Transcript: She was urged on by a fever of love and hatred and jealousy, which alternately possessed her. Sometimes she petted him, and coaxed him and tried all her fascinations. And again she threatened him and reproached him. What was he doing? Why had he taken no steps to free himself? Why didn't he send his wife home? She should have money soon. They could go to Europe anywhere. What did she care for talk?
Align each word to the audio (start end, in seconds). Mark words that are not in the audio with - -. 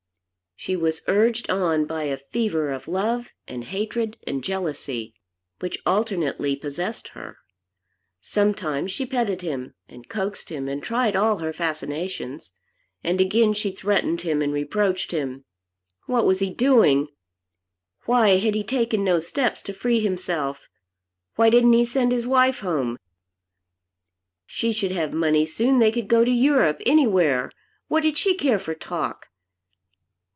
She 0.57 0.75
was 0.75 1.01
urged 1.07 1.49
on 1.49 1.85
by 1.87 2.03
a 2.03 2.17
fever 2.17 2.69
of 2.69 2.87
love 2.87 3.29
and 3.47 3.63
hatred 3.63 4.17
and 4.27 4.43
jealousy, 4.43 5.15
which 5.59 5.79
alternately 5.87 6.55
possessed 6.55 7.07
her. 7.09 7.39
Sometimes 8.21 8.91
she 8.91 9.07
petted 9.07 9.41
him, 9.41 9.73
and 9.89 10.07
coaxed 10.07 10.49
him 10.49 10.67
and 10.67 10.83
tried 10.83 11.15
all 11.15 11.37
her 11.39 11.51
fascinations. 11.51 12.51
And 13.03 13.19
again 13.19 13.53
she 13.53 13.71
threatened 13.71 14.21
him 14.21 14.43
and 14.43 14.53
reproached 14.53 15.09
him. 15.09 15.45
What 16.05 16.27
was 16.27 16.41
he 16.41 16.51
doing? 16.51 17.07
Why 18.05 18.37
had 18.37 18.53
he 18.53 18.63
taken 18.63 19.03
no 19.03 19.17
steps 19.17 19.63
to 19.63 19.73
free 19.73 20.01
himself? 20.01 20.67
Why 21.37 21.49
didn't 21.49 21.73
he 21.73 21.85
send 21.85 22.11
his 22.11 22.27
wife 22.27 22.59
home? 22.59 22.99
She 24.45 24.71
should 24.73 24.91
have 24.91 25.11
money 25.11 25.43
soon. 25.47 25.79
They 25.79 25.91
could 25.91 26.07
go 26.07 26.23
to 26.23 26.29
Europe 26.29 26.83
anywhere. 26.85 27.51
What 27.87 28.03
did 28.03 28.15
she 28.15 28.35
care 28.35 28.59
for 28.59 28.75
talk? 28.75 29.27